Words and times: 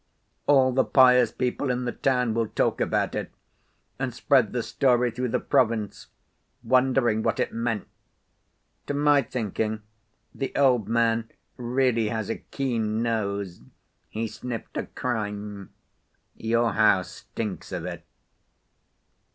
All 0.47 0.71
the 0.71 0.83
pious 0.83 1.31
people 1.31 1.69
in 1.69 1.85
the 1.85 1.91
town 1.91 2.33
will 2.33 2.47
talk 2.47 2.81
about 2.81 3.13
it 3.13 3.31
and 3.99 4.15
spread 4.15 4.51
the 4.51 4.63
story 4.63 5.11
through 5.11 5.27
the 5.27 5.39
province, 5.39 6.07
wondering 6.63 7.21
what 7.21 7.39
it 7.39 7.53
meant. 7.53 7.87
To 8.87 8.95
my 8.95 9.21
thinking 9.21 9.83
the 10.33 10.51
old 10.55 10.89
man 10.89 11.29
really 11.55 12.07
has 12.07 12.31
a 12.31 12.37
keen 12.37 13.03
nose; 13.03 13.61
he 14.09 14.27
sniffed 14.27 14.75
a 14.75 14.87
crime. 14.87 15.69
Your 16.35 16.73
house 16.73 17.11
stinks 17.11 17.71
of 17.71 17.85
it." 17.85 18.03